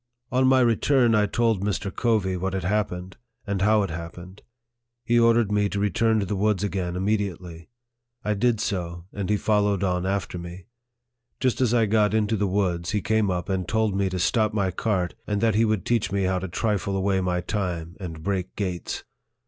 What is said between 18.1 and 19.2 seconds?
break gates.